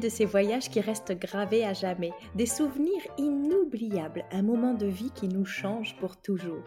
de 0.00 0.08
ces 0.08 0.24
voyages 0.24 0.68
qui 0.68 0.80
restent 0.80 1.12
gravés 1.12 1.64
à 1.64 1.72
jamais, 1.72 2.12
des 2.34 2.46
souvenirs 2.46 3.02
inoubliables, 3.18 4.24
un 4.32 4.42
moment 4.42 4.74
de 4.74 4.86
vie 4.86 5.12
qui 5.14 5.28
nous 5.28 5.44
change 5.44 5.96
pour 5.98 6.16
toujours. 6.16 6.64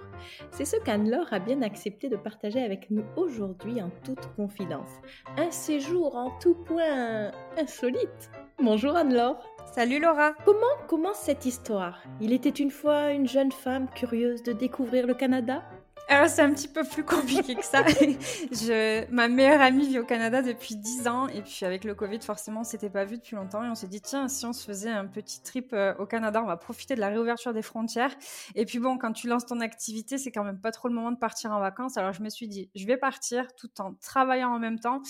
C'est 0.52 0.66
ce 0.66 0.77
qu'Anne-Laure 0.77 1.34
a 1.34 1.39
bien 1.39 1.61
accepté 1.61 2.07
de 2.07 2.16
partager 2.16 2.61
avec 2.61 2.89
nous 2.89 3.04
aujourd'hui 3.17 3.81
en 3.81 3.89
toute 4.05 4.25
confidence. 4.35 4.89
Un 5.38 5.52
séjour 5.52 6.16
en 6.16 6.31
tout 6.39 6.55
point 6.55 7.31
insolite. 7.57 8.31
Bonjour 8.61 8.95
Anne-Laure. 8.95 9.43
Salut 9.73 10.00
Laura. 10.00 10.34
Comment 10.45 10.77
commence 10.88 11.18
cette 11.18 11.45
histoire? 11.45 12.04
Il 12.21 12.31
était 12.31 12.49
une 12.49 12.70
fois 12.70 13.12
une 13.12 13.27
jeune 13.27 13.52
femme 13.52 13.90
curieuse 13.95 14.43
de 14.43 14.54
découvrir 14.54 15.07
le 15.07 15.15
Canada? 15.15 15.63
Alors 16.09 16.27
c'est 16.27 16.41
un 16.41 16.53
petit 16.53 16.67
peu 16.67 16.84
plus 16.84 17.03
compliqué 17.03 17.55
que 17.55 17.66
ça. 17.66 17.84
je, 17.88 19.09
ma 19.12 19.27
meilleure 19.27 19.62
amie 19.62 19.88
vit 19.88 19.99
au 19.99 20.05
Canada 20.05 20.41
depuis 20.41 20.76
10 20.76 21.07
ans 21.07 21.27
et 21.27 21.41
puis 21.41 21.66
avec 21.66 21.84
le 21.84 21.95
Covid 21.95 22.20
forcément 22.21 22.62
on 22.62 22.63
s'était 22.63 22.89
pas 22.89 23.05
vu 23.05 23.17
depuis 23.17 23.35
longtemps 23.35 23.63
et 23.63 23.70
on 23.70 23.76
s'est 23.76 23.88
dit 23.88 24.02
tiens 24.02 24.27
si 24.27 24.45
on 24.45 24.53
se 24.53 24.66
faisait 24.66 24.91
un 24.91 25.05
petit 25.05 25.41
trip 25.41 25.71
euh, 25.73 25.93
au 25.99 26.05
Canada 26.05 26.41
on 26.43 26.48
va 26.48 26.57
profiter 26.57 26.95
de 26.95 26.99
la 26.99 27.07
réouverture 27.07 27.53
des 27.53 27.62
frontières 27.62 28.13
et 28.55 28.66
puis 28.66 28.79
bon 28.79 28.98
quand 28.98 29.13
tu 29.13 29.27
lances 29.27 29.45
ton 29.45 29.59
activité 29.62 30.17
c'est 30.17 30.31
quand 30.31 30.43
même 30.43 30.59
pas 30.59 30.71
trop 30.71 30.88
le 30.88 30.93
moment 30.93 31.12
de 31.12 31.17
partir 31.17 31.52
en 31.52 31.59
vacances 31.59 31.98
alors 31.98 32.13
je 32.13 32.21
me 32.21 32.29
suis 32.29 32.48
dit 32.48 32.70
je 32.76 32.85
vais 32.85 32.98
partir 32.98 33.48
tout 33.55 33.70
en 33.79 33.93
travaillant 33.93 34.49
en 34.49 34.59
même 34.59 34.79
temps 34.79 35.01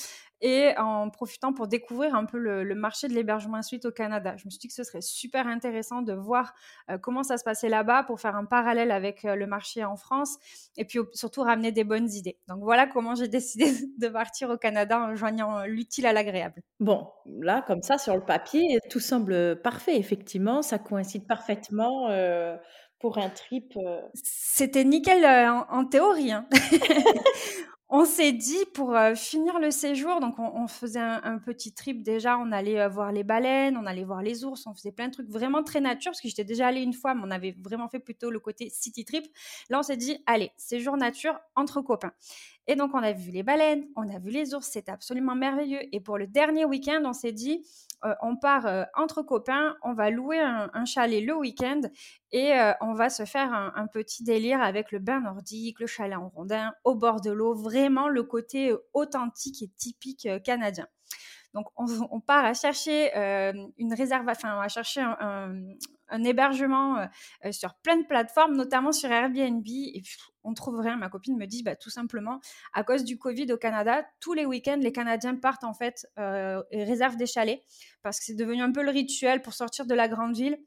et 0.43 0.77
en 0.77 1.09
profitant 1.09 1.53
pour 1.53 1.69
découvrir 1.69 2.15
un 2.15 2.25
peu 2.25 2.37
le, 2.37 2.75
marché 2.75 3.07
de 3.07 3.13
l'hébergement 3.13 3.55
insolite 3.55 3.85
au 3.85 3.91
Canada. 3.91 4.35
Je 4.35 4.45
me 4.45 4.49
suis 4.49 4.59
dit 4.59 4.67
que 4.67 4.73
ce 4.73 4.83
serait 4.83 5.01
super 5.01 5.47
intéressant 5.47 6.01
de 6.01 6.11
voir 6.11 6.53
euh, 6.91 6.97
comment 6.97 7.23
ça 7.23 7.37
se 7.37 7.45
passait 7.45 7.69
là-bas 7.69 8.03
pour 8.03 8.19
faire 8.19 8.35
un 8.35 8.43
parallèle 8.43 8.91
avec 8.91 9.23
euh, 9.23 9.35
le 9.35 9.47
marché 9.47 9.85
en 9.85 9.95
France 9.95 10.37
et 10.75 10.82
puis 10.85 10.99
surtout 11.13 11.41
ramener 11.41 11.71
des 11.71 11.83
bonnes 11.83 12.09
idées. 12.11 12.37
Donc 12.47 12.59
voilà 12.61 12.87
comment 12.87 13.15
j'ai 13.15 13.27
décidé 13.29 13.71
de 13.97 14.07
partir 14.07 14.49
au 14.49 14.57
Canada 14.57 14.99
en 14.99 15.15
joignant 15.15 15.63
l'utile 15.65 16.05
à 16.05 16.13
l'agréable. 16.13 16.61
Bon, 16.79 17.07
là, 17.39 17.63
comme 17.67 17.81
ça, 17.81 17.97
sur 17.97 18.15
le 18.15 18.25
papier, 18.25 18.79
tout 18.89 18.99
semble 18.99 19.61
parfait. 19.61 19.97
Effectivement, 19.97 20.61
ça 20.61 20.79
coïncide 20.79 21.27
parfaitement. 21.27 22.09
Euh, 22.09 22.57
pour 22.99 23.17
un 23.17 23.29
trip. 23.29 23.77
C'était 24.13 24.85
nickel 24.85 25.25
en, 25.25 25.83
théorie. 25.83 26.31
Hein. 26.31 26.47
on 27.95 28.05
s'est 28.05 28.31
dit 28.31 28.65
pour 28.73 28.95
euh, 28.95 29.13
finir 29.13 29.59
le 29.59 29.69
séjour, 29.69 30.19
donc 30.19 30.39
on, 30.39 30.67
faisait 30.67 30.99
un, 30.99 31.37
petit 31.37 31.75
trip 31.75 32.01
déjà, 32.01 32.39
on 32.39 32.51
allait 32.51 32.79
euh, 32.79 32.89
voir 32.89 33.11
les 33.11 33.23
baleines, 33.23 33.77
on 33.77 33.85
allait 33.85 34.03
voir 34.03 34.23
les 34.23 34.43
ours, 34.43 34.65
on 34.65 34.73
faisait 34.73 34.91
plein 34.91 35.09
de 35.09 35.13
trucs 35.13 35.29
vraiment 35.29 35.61
très 35.61 35.79
nature, 35.79 36.09
parce 36.09 36.19
que 36.19 36.27
j'étais 36.27 36.43
déjà 36.43 36.65
allée 36.65 36.81
une 36.81 36.93
fois, 36.93 37.13
mais 37.13 37.21
on 37.23 37.29
avait 37.29 37.55
vraiment 37.63 37.87
fait 37.89 37.99
plutôt 37.99 38.31
le 38.31 38.39
côté 38.39 38.71
city 38.71 39.05
trip. 39.05 39.27
Là, 39.69 39.77
on 39.77 39.83
s'est 39.83 39.95
dit, 39.95 40.17
allez, 40.25 40.49
séjour 40.57 40.97
nature 40.97 41.39
entre 41.55 41.81
copains. 41.81 42.13
Et 42.67 42.75
donc, 42.75 42.91
on 42.93 43.03
a 43.03 43.11
vu 43.11 43.31
les 43.31 43.43
baleines, 43.43 43.85
on 43.95 44.09
a 44.09 44.19
vu 44.19 44.29
les 44.29 44.53
ours, 44.53 44.67
c'est 44.71 44.87
absolument 44.87 45.35
merveilleux. 45.35 45.81
Et 45.91 45.99
pour 45.99 46.17
le 46.17 46.27
dernier 46.27 46.63
week-end, 46.63 47.01
on 47.05 47.11
s'est 47.11 47.33
dit, 47.33 47.65
euh, 48.05 48.15
on 48.21 48.37
part 48.37 48.65
euh, 48.65 48.83
entre 48.95 49.21
copains, 49.21 49.75
on 49.81 49.93
va 49.93 50.09
louer 50.09 50.39
un, 50.39 50.85
chalet 50.85 51.23
le 51.23 51.35
week-end 51.35 51.81
et 52.31 52.53
euh, 52.53 52.73
on 52.81 52.93
va 52.93 53.09
se 53.09 53.25
faire 53.25 53.53
un, 53.53 53.87
petit 53.87 54.23
délire 54.23 54.61
avec 54.61 54.91
le 54.91 54.99
bain 54.99 55.21
nordique, 55.21 55.79
le 55.79 55.87
chalet 55.87 56.17
en 56.17 56.29
rondin, 56.29 56.73
au 56.83 56.95
bord 56.95 57.19
de 57.19 57.31
l'eau, 57.31 57.53
vraiment 57.53 58.07
le 58.07 58.23
côté 58.23 58.73
authentique 58.93 59.61
et 59.61 59.69
typique 59.77 60.27
canadien. 60.43 60.87
Donc, 61.53 61.67
on, 61.75 62.19
part 62.19 62.45
à 62.45 62.53
chercher 62.55 63.13
une 63.77 63.93
réserve, 63.93 64.27
enfin, 64.27 64.55
va 64.57 64.67
chercher 64.69 65.01
un, 65.01 65.17
un 65.19 65.53
hébergement 66.23 66.97
euh, 67.45 67.51
sur 67.51 67.75
plein 67.75 67.97
de 67.97 68.05
plateformes, 68.05 68.55
notamment 68.55 68.91
sur 68.91 69.11
Airbnb. 69.11 69.65
Et 69.67 70.01
puis, 70.03 70.17
on 70.43 70.53
trouve 70.53 70.79
rien. 70.79 70.97
Ma 70.97 71.09
copine 71.09 71.37
me 71.37 71.45
dit, 71.45 71.63
bah, 71.63 71.75
tout 71.75 71.89
simplement, 71.89 72.39
à 72.73 72.83
cause 72.83 73.03
du 73.03 73.17
Covid 73.17 73.51
au 73.51 73.57
Canada, 73.57 74.05
tous 74.19 74.33
les 74.33 74.45
week-ends, 74.45 74.79
les 74.79 74.91
Canadiens 74.91 75.35
partent 75.35 75.63
en 75.63 75.73
fait 75.73 76.07
euh, 76.19 76.61
et 76.71 76.83
réservent 76.83 77.17
des 77.17 77.25
chalets 77.25 77.61
parce 78.01 78.19
que 78.19 78.25
c'est 78.25 78.35
devenu 78.35 78.61
un 78.61 78.71
peu 78.71 78.83
le 78.83 78.91
rituel 78.91 79.41
pour 79.41 79.53
sortir 79.53 79.85
de 79.85 79.93
la 79.93 80.07
grande 80.07 80.35
ville. 80.35 80.57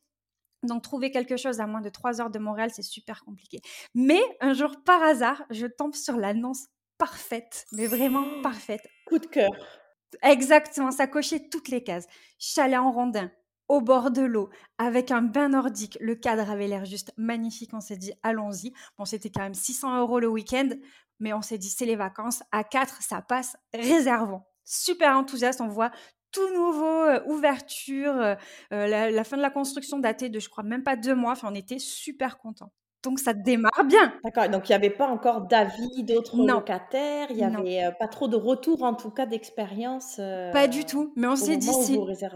Donc, 0.63 0.83
trouver 0.83 1.11
quelque 1.11 1.37
chose 1.37 1.61
à 1.61 1.67
moins 1.67 1.81
de 1.81 1.91
3 1.91 2.21
heures 2.21 2.31
de 2.31 2.39
Montréal, 2.39 2.71
c'est 2.73 2.83
super 2.83 3.25
compliqué. 3.25 3.61
Mais 3.95 4.21
un 4.41 4.55
jour, 4.55 4.83
par 4.85 5.03
hasard, 5.03 5.45
je 5.51 5.67
tombe 5.67 5.95
sur 5.95 6.17
l'annonce 6.17 6.67
parfaite, 6.99 7.67
mais 7.73 7.87
vraiment 7.87 8.25
parfaite. 8.43 8.87
Coup 9.07 9.19
de 9.19 9.27
cœur. 9.27 9.51
Exactement, 10.23 10.91
ça 10.91 11.07
cochait 11.07 11.49
toutes 11.51 11.69
les 11.69 11.83
cases. 11.83 12.07
Chalet 12.39 12.79
en 12.79 12.91
rondin, 12.91 13.31
au 13.69 13.81
bord 13.81 14.11
de 14.11 14.23
l'eau, 14.23 14.51
avec 14.79 15.11
un 15.11 15.23
bain 15.23 15.49
nordique. 15.49 15.99
Le 16.01 16.15
cadre 16.15 16.51
avait 16.51 16.69
l'air 16.69 16.85
juste 16.85 17.13
magnifique. 17.17 17.71
On 17.73 17.81
s'est 17.81 17.97
dit, 17.97 18.13
allons-y. 18.23 18.73
Bon, 18.99 19.05
c'était 19.05 19.31
quand 19.31 19.43
même 19.43 19.55
600 19.55 19.99
euros 20.01 20.21
le 20.21 20.29
week-end, 20.29 20.69
mais 21.21 21.33
on 21.33 21.43
s'est 21.43 21.59
dit, 21.59 21.69
c'est 21.69 21.87
les 21.87 21.97
vacances. 21.97 22.43
À 22.53 22.65
4, 22.65 23.03
ça 23.03 23.23
passe, 23.23 23.57
réservons. 23.75 24.43
Super 24.65 25.17
enthousiaste. 25.17 25.61
On 25.61 25.69
voit 25.69 25.91
tout 26.33 26.53
nouveau, 26.55 27.05
euh, 27.05 27.23
ouverture. 27.27 28.15
Euh, 28.17 28.35
euh, 28.73 29.11
la, 29.11 29.25
fin 29.25 29.37
de 29.37 29.43
la 29.43 29.51
construction 29.51 29.99
datait 29.99 30.29
de, 30.29 30.39
je 30.39 30.49
crois, 30.49 30.65
même 30.65 30.83
pas 30.83 30.97
deux 30.97 31.15
mois. 31.15 31.33
Enfin, 31.33 31.49
on 31.51 31.55
était 31.55 31.79
super 31.79 32.39
contents. 32.39 32.73
Donc 33.07 33.21
ça 33.21 33.35
démarre 33.35 33.85
bien. 33.85 34.13
D'accord, 34.25 34.49
donc 34.49 34.69
il 34.69 34.73
n'y 34.73 34.75
avait 34.75 34.91
pas 34.91 35.07
encore 35.07 35.43
d'avis 35.43 36.03
d'autres 36.03 36.45
locataires, 36.45 37.29
il 37.31 37.37
n'y 37.37 37.45
avait 37.45 37.85
euh, 37.85 37.91
pas 37.93 38.09
trop 38.09 38.27
de 38.27 38.35
retours 38.35 38.83
en 38.83 38.95
tout 38.95 39.11
cas 39.11 39.27
d'expérience. 39.27 40.17
Euh, 40.19 40.51
pas 40.51 40.67
du 40.67 40.85
tout, 40.85 41.13
mais 41.15 41.29
on 41.29 41.37
s'est 41.37 41.57
dit, 41.57 41.71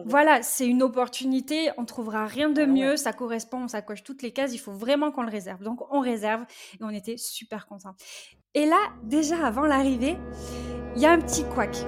voilà, 0.05 0.43
c'est 0.43 0.69
une 0.69 0.85
opportunité, 0.85 1.71
on 1.77 1.85
trouvera 1.85 2.25
rien 2.27 2.51
de 2.51 2.63
ah 2.63 2.67
mieux, 2.67 2.97
ça 2.97 3.13
correspond, 3.13 3.67
ça 3.67 3.83
coche 3.83 4.05
toutes 4.05 4.23
les 4.23 4.31
cases, 4.31 4.55
il 4.55 4.59
faut 4.59 4.71
vraiment 4.71 5.11
qu'on 5.11 5.23
le 5.23 5.31
réserve. 5.31 5.65
Donc 5.65 5.81
on 5.91 5.99
réserve 5.99 6.43
et 6.75 6.85
on 6.85 6.91
était 6.91 7.17
super 7.17 7.67
contents. 7.67 7.97
Et 8.55 8.67
là, 8.67 8.79
déjà 9.03 9.45
avant 9.45 9.67
l'arrivée, 9.67 10.17
il 10.95 11.03
y 11.03 11.07
a 11.07 11.11
un 11.11 11.19
petit 11.19 11.43
couac 11.43 11.85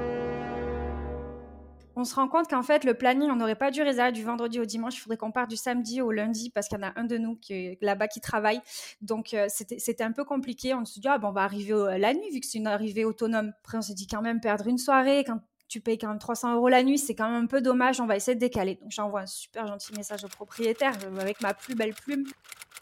on 1.96 2.04
se 2.04 2.14
rend 2.14 2.28
compte 2.28 2.48
qu'en 2.48 2.62
fait, 2.62 2.84
le 2.84 2.94
planning, 2.94 3.30
on 3.30 3.36
n'aurait 3.36 3.54
pas 3.54 3.70
dû 3.70 3.82
réserver 3.82 4.12
du 4.12 4.24
vendredi 4.24 4.60
au 4.60 4.64
dimanche. 4.64 4.96
Il 4.96 5.00
faudrait 5.00 5.16
qu'on 5.16 5.32
parte 5.32 5.50
du 5.50 5.56
samedi 5.56 6.00
au 6.00 6.10
lundi 6.10 6.50
parce 6.50 6.68
qu'il 6.68 6.78
y 6.78 6.80
en 6.80 6.86
a 6.88 6.92
un 6.96 7.04
de 7.04 7.18
nous 7.18 7.36
qui 7.36 7.78
là-bas 7.80 8.08
qui 8.08 8.20
travaille. 8.20 8.60
Donc, 9.00 9.34
euh, 9.34 9.46
c'était 9.48 10.04
un 10.04 10.12
peu 10.12 10.24
compliqué. 10.24 10.74
On 10.74 10.84
se 10.84 11.00
dit, 11.00 11.08
ah, 11.08 11.18
bon, 11.18 11.28
on 11.28 11.32
va 11.32 11.42
arriver 11.42 11.98
la 11.98 12.14
nuit 12.14 12.30
vu 12.32 12.40
que 12.40 12.46
c'est 12.46 12.58
une 12.58 12.66
arrivée 12.66 13.04
autonome. 13.04 13.52
Après, 13.60 13.78
on 13.78 13.82
s'est 13.82 13.94
dit 13.94 14.06
quand 14.06 14.22
même 14.22 14.40
perdre 14.40 14.66
une 14.66 14.78
soirée 14.78 15.24
quand 15.24 15.40
tu 15.72 15.80
payes 15.80 15.96
quand 15.96 16.08
même 16.08 16.18
300 16.18 16.56
euros 16.56 16.68
la 16.68 16.82
nuit, 16.82 16.98
c'est 16.98 17.14
quand 17.14 17.30
même 17.30 17.44
un 17.44 17.46
peu 17.46 17.62
dommage. 17.62 17.98
On 17.98 18.06
va 18.06 18.14
essayer 18.14 18.34
de 18.34 18.40
décaler. 18.40 18.74
Donc, 18.82 18.90
j'envoie 18.90 19.22
un 19.22 19.26
super 19.26 19.66
gentil 19.66 19.94
message 19.94 20.22
au 20.22 20.28
propriétaire 20.28 20.92
euh, 21.04 21.18
avec 21.18 21.40
ma 21.40 21.54
plus 21.54 21.74
belle 21.74 21.94
plume. 21.94 22.24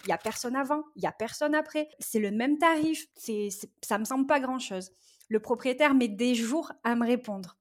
Il 0.05 0.09
n'y 0.09 0.13
a 0.13 0.19
personne 0.19 0.57
avant, 0.57 0.83
il 0.97 1.03
n'y 1.03 1.07
a 1.07 1.13
personne 1.13 1.55
après. 1.55 1.89
C'est 2.01 2.19
le 2.19 2.33
même 2.33 2.59
tarif. 2.59 3.07
C'est, 3.15 3.49
ça 3.83 3.99
me 3.99 4.05
semble 4.05 4.27
pas 4.27 4.41
grand-chose. 4.41 4.91
Le 5.29 5.39
propriétaire 5.39 5.95
met 5.95 6.09
des 6.09 6.35
jours 6.35 6.73
à 6.83 6.97
me 6.97 7.07
répondre. 7.07 7.57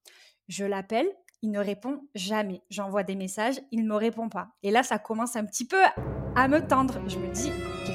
Je 0.47 0.65
l'appelle, 0.65 1.07
il 1.41 1.51
ne 1.51 1.59
répond 1.59 2.01
jamais. 2.15 2.61
J'envoie 2.69 3.03
des 3.03 3.15
messages, 3.15 3.59
il 3.71 3.83
ne 3.83 3.89
me 3.89 3.95
répond 3.95 4.29
pas. 4.29 4.49
Et 4.63 4.71
là, 4.71 4.83
ça 4.83 4.99
commence 4.99 5.35
un 5.35 5.45
petit 5.45 5.65
peu 5.65 5.81
à 6.35 6.47
me 6.47 6.65
tendre. 6.65 6.99
Je 7.07 7.17
me 7.17 7.27
dis, 7.33 7.51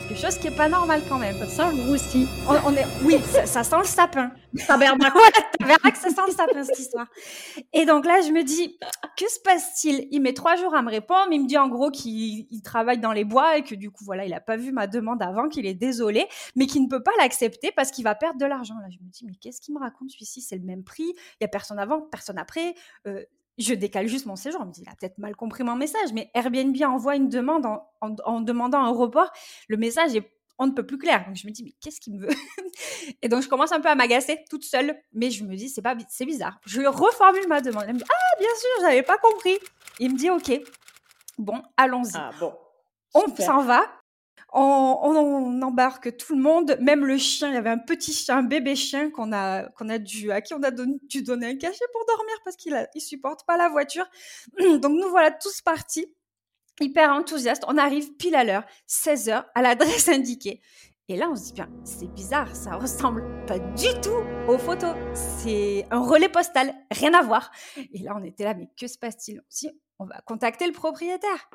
quelque 0.06 0.20
chose 0.20 0.38
qui 0.38 0.48
est 0.48 0.56
pas 0.56 0.68
normal 0.68 1.02
quand 1.08 1.18
même. 1.18 1.36
Ça 1.38 1.46
sent 1.46 1.76
le 1.76 1.82
roussi. 1.82 2.26
On, 2.46 2.74
est, 2.74 2.86
oui, 3.02 3.16
ça, 3.46 3.64
sent 3.64 3.78
le 3.78 3.84
sapin. 3.84 4.30
Ça 4.56 4.76
verra 4.76 4.96
que 4.96 5.98
ça 5.98 6.10
sent 6.10 6.20
le 6.26 6.32
sapin, 6.32 6.64
cette 6.64 6.78
histoire. 6.78 7.06
Et 7.72 7.86
donc 7.86 8.04
là, 8.04 8.20
je 8.20 8.30
me 8.30 8.42
dis, 8.42 8.78
que 9.16 9.28
se 9.28 9.40
passe-t-il? 9.40 10.08
Il 10.10 10.20
met 10.20 10.32
trois 10.32 10.56
jours 10.56 10.74
à 10.74 10.82
me 10.82 10.90
répondre. 10.90 11.28
Il 11.30 11.42
me 11.42 11.46
dit 11.46 11.58
en 11.58 11.68
gros 11.68 11.90
qu'il 11.90 12.46
travaille 12.62 12.98
dans 12.98 13.12
les 13.12 13.24
bois 13.24 13.56
et 13.58 13.62
que 13.62 13.74
du 13.74 13.90
coup, 13.90 14.04
voilà, 14.04 14.24
il 14.24 14.34
a 14.34 14.40
pas 14.40 14.56
vu 14.56 14.72
ma 14.72 14.86
demande 14.86 15.22
avant, 15.22 15.48
qu'il 15.48 15.66
est 15.66 15.74
désolé, 15.74 16.26
mais 16.56 16.66
qu'il 16.66 16.82
ne 16.82 16.88
peut 16.88 17.02
pas 17.02 17.12
l'accepter 17.18 17.72
parce 17.74 17.90
qu'il 17.90 18.04
va 18.04 18.14
perdre 18.14 18.38
de 18.38 18.46
l'argent. 18.46 18.74
Là, 18.80 18.88
je 18.90 18.98
me 19.04 19.10
dis, 19.10 19.24
mais 19.26 19.34
qu'est-ce 19.40 19.60
qu'il 19.60 19.74
me 19.74 19.80
raconte 19.80 20.10
celui-ci? 20.10 20.40
C'est 20.42 20.56
le 20.56 20.64
même 20.64 20.84
prix. 20.84 21.14
Il 21.40 21.42
y 21.42 21.44
a 21.44 21.48
personne 21.48 21.78
avant, 21.78 22.02
personne 22.02 22.38
après. 22.38 22.74
Euh, 23.06 23.24
je 23.58 23.74
décale 23.74 24.06
juste 24.06 24.26
mon 24.26 24.36
séjour. 24.36 24.60
Je 24.62 24.66
me 24.66 24.72
dis, 24.72 24.82
il 24.82 24.88
a 24.88 24.94
peut-être 24.94 25.18
mal 25.18 25.36
compris 25.36 25.62
mon 25.64 25.76
message, 25.76 26.12
mais 26.12 26.30
Airbnb 26.34 26.76
envoie 26.82 27.16
une 27.16 27.28
demande 27.28 27.66
en, 28.00 28.40
demandant 28.40 28.78
un 28.78 28.90
report. 28.90 29.30
Le 29.68 29.76
message 29.76 30.14
est 30.14 30.30
on 30.56 30.68
ne 30.68 30.72
peut 30.72 30.86
plus 30.86 30.98
clair. 30.98 31.24
Donc 31.26 31.34
je 31.34 31.48
me 31.48 31.52
dis, 31.52 31.64
mais 31.64 31.72
qu'est-ce 31.80 32.00
qu'il 32.00 32.14
me 32.14 32.20
veut? 32.20 32.28
Et 33.22 33.28
donc 33.28 33.42
je 33.42 33.48
commence 33.48 33.72
un 33.72 33.80
peu 33.80 33.88
à 33.88 33.96
m'agacer 33.96 34.38
toute 34.48 34.62
seule, 34.62 34.96
mais 35.12 35.30
je 35.30 35.42
me 35.42 35.56
dis, 35.56 35.68
c'est 35.68 35.82
pas, 35.82 35.96
c'est 36.08 36.26
bizarre. 36.26 36.60
Je 36.64 36.82
reformule 36.82 37.48
ma 37.48 37.60
demande. 37.60 37.84
Elle 37.88 37.94
me 37.94 37.98
dit, 37.98 38.04
ah, 38.08 38.38
bien 38.38 38.48
sûr, 38.56 38.70
j'avais 38.82 39.02
pas 39.02 39.18
compris. 39.18 39.58
Il 39.98 40.12
me 40.12 40.16
dit, 40.16 40.30
ok, 40.30 40.60
bon, 41.38 41.60
allons-y. 41.76 42.12
Ah, 42.14 42.30
bon. 42.38 42.54
On 43.14 43.34
s'en 43.34 43.62
va 43.62 43.84
on, 44.54 45.62
embarque 45.62 46.16
tout 46.16 46.34
le 46.34 46.42
monde, 46.42 46.76
même 46.80 47.04
le 47.04 47.18
chien. 47.18 47.48
Il 47.48 47.54
y 47.54 47.56
avait 47.56 47.70
un 47.70 47.78
petit 47.78 48.12
chien, 48.12 48.38
un 48.38 48.42
bébé 48.42 48.76
chien 48.76 49.10
qu'on 49.10 49.32
a, 49.32 49.64
qu'on 49.70 49.88
a 49.88 49.98
dû, 49.98 50.30
à 50.30 50.40
qui 50.40 50.54
on 50.54 50.62
a 50.62 50.70
dû 50.70 51.22
donner 51.22 51.46
un 51.46 51.56
cachet 51.56 51.84
pour 51.92 52.04
dormir 52.06 52.34
parce 52.44 52.56
qu'il 52.56 52.72
ne 52.72 53.00
supporte 53.00 53.44
pas 53.46 53.56
la 53.56 53.68
voiture. 53.68 54.06
Donc 54.58 54.92
nous 54.92 55.08
voilà 55.10 55.30
tous 55.30 55.60
partis, 55.60 56.06
hyper 56.80 57.10
enthousiastes. 57.10 57.64
On 57.68 57.78
arrive 57.78 58.14
pile 58.16 58.36
à 58.36 58.44
l'heure, 58.44 58.64
16 58.86 59.28
h 59.28 59.44
à 59.54 59.62
l'adresse 59.62 60.08
indiquée. 60.08 60.60
Et 61.08 61.16
là, 61.16 61.28
on 61.30 61.36
se 61.36 61.44
dit 61.44 61.52
bien, 61.52 61.68
c'est 61.84 62.10
bizarre, 62.14 62.56
ça 62.56 62.76
ressemble 62.76 63.44
pas 63.46 63.58
du 63.58 63.88
tout 64.02 64.24
aux 64.48 64.56
photos. 64.56 64.96
C'est 65.12 65.86
un 65.90 66.00
relais 66.00 66.30
postal, 66.30 66.74
rien 66.90 67.12
à 67.12 67.20
voir. 67.20 67.50
Et 67.76 67.98
là, 67.98 68.14
on 68.16 68.24
était 68.24 68.44
là, 68.44 68.54
mais 68.54 68.70
que 68.78 68.86
se 68.86 68.96
passe-t-il? 68.96 69.42
On 69.98 70.06
va 70.06 70.22
contacter 70.22 70.66
le 70.66 70.72
propriétaire. 70.72 71.50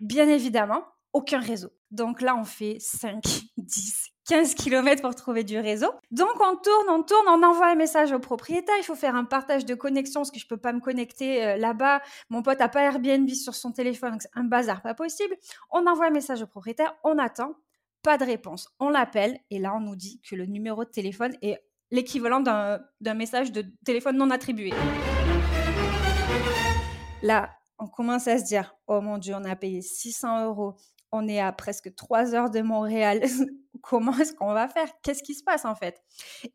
Bien 0.00 0.28
évidemment, 0.28 0.84
aucun 1.12 1.40
réseau. 1.40 1.70
Donc 1.90 2.20
là, 2.20 2.36
on 2.36 2.44
fait 2.44 2.76
5, 2.80 3.22
10, 3.56 4.10
15 4.26 4.54
km 4.54 5.02
pour 5.02 5.14
trouver 5.14 5.44
du 5.44 5.58
réseau. 5.58 5.90
Donc 6.10 6.34
on 6.40 6.56
tourne, 6.56 6.88
on 6.88 7.02
tourne, 7.02 7.26
on 7.28 7.42
envoie 7.42 7.68
un 7.68 7.74
message 7.74 8.12
au 8.12 8.18
propriétaire. 8.18 8.74
Il 8.78 8.84
faut 8.84 8.96
faire 8.96 9.14
un 9.14 9.24
partage 9.24 9.64
de 9.64 9.74
connexion 9.74 10.20
parce 10.20 10.30
que 10.30 10.40
je 10.40 10.46
peux 10.46 10.56
pas 10.56 10.72
me 10.72 10.80
connecter 10.80 11.44
euh, 11.44 11.56
là-bas. 11.56 12.02
Mon 12.28 12.42
pote 12.42 12.60
a 12.60 12.68
pas 12.68 12.82
Airbnb 12.82 13.28
sur 13.30 13.54
son 13.54 13.72
téléphone, 13.72 14.12
donc 14.12 14.22
c'est 14.22 14.30
un 14.34 14.44
bazar 14.44 14.82
pas 14.82 14.94
possible. 14.94 15.36
On 15.70 15.86
envoie 15.86 16.06
un 16.06 16.10
message 16.10 16.42
au 16.42 16.46
propriétaire, 16.46 16.94
on 17.04 17.18
attend, 17.18 17.54
pas 18.02 18.18
de 18.18 18.24
réponse. 18.24 18.68
On 18.80 18.88
l'appelle 18.88 19.38
et 19.50 19.58
là 19.58 19.74
on 19.76 19.80
nous 19.80 19.96
dit 19.96 20.20
que 20.28 20.34
le 20.34 20.46
numéro 20.46 20.84
de 20.84 20.90
téléphone 20.90 21.34
est 21.40 21.62
l'équivalent 21.90 22.40
d'un 22.40 23.14
message 23.14 23.52
de 23.52 23.64
téléphone 23.84 24.16
non 24.16 24.30
attribué. 24.30 24.72
Là, 27.22 27.50
on 27.78 27.88
commence 27.88 28.28
à 28.28 28.38
se 28.38 28.44
dire, 28.44 28.76
oh 28.86 29.00
mon 29.00 29.18
Dieu, 29.18 29.34
on 29.36 29.44
a 29.44 29.56
payé 29.56 29.82
600 29.82 30.46
euros 30.46 30.76
on 31.12 31.28
est 31.28 31.40
à 31.40 31.52
presque 31.52 31.94
trois 31.94 32.34
heures 32.34 32.50
de 32.50 32.60
Montréal. 32.60 33.22
Comment 33.82 34.16
est-ce 34.18 34.34
qu'on 34.34 34.52
va 34.52 34.68
faire? 34.68 34.88
Qu'est-ce 35.02 35.22
qui 35.22 35.34
se 35.34 35.44
passe 35.44 35.64
en 35.64 35.74
fait 35.74 36.02